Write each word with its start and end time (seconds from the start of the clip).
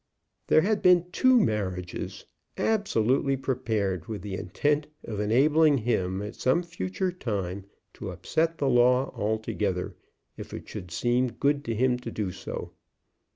There 0.47 0.61
had 0.61 0.81
been 0.81 1.11
two 1.11 1.39
marriages, 1.39 2.25
absolutely 2.57 3.37
prepared 3.37 4.07
with 4.07 4.23
the 4.23 4.33
intent 4.33 4.87
of 5.03 5.19
enabling 5.19 5.77
him 5.77 6.23
at 6.23 6.33
some 6.33 6.63
future 6.63 7.11
time 7.11 7.65
to 7.93 8.09
upset 8.09 8.57
the 8.57 8.67
law 8.67 9.11
altogether, 9.15 9.95
if 10.37 10.55
it 10.55 10.67
should 10.67 10.89
seem 10.89 11.33
good 11.33 11.63
to 11.65 11.75
him 11.75 11.99
to 11.99 12.09
do 12.09 12.31
so. 12.31 12.71